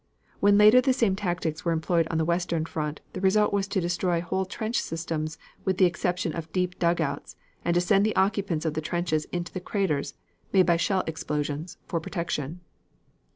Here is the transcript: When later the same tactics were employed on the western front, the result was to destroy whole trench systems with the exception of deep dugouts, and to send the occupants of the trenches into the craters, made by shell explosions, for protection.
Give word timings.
When 0.39 0.57
later 0.57 0.81
the 0.81 0.93
same 0.93 1.15
tactics 1.15 1.63
were 1.63 1.71
employed 1.71 2.07
on 2.09 2.17
the 2.17 2.25
western 2.25 2.65
front, 2.65 3.01
the 3.13 3.21
result 3.21 3.53
was 3.53 3.67
to 3.67 3.79
destroy 3.79 4.19
whole 4.19 4.45
trench 4.45 4.79
systems 4.81 5.37
with 5.63 5.77
the 5.77 5.85
exception 5.85 6.33
of 6.35 6.51
deep 6.51 6.79
dugouts, 6.79 7.35
and 7.63 7.75
to 7.75 7.81
send 7.81 8.03
the 8.03 8.15
occupants 8.15 8.65
of 8.65 8.73
the 8.73 8.81
trenches 8.81 9.25
into 9.25 9.53
the 9.53 9.59
craters, 9.61 10.15
made 10.51 10.65
by 10.65 10.77
shell 10.77 11.03
explosions, 11.05 11.77
for 11.85 11.99
protection. 11.99 12.61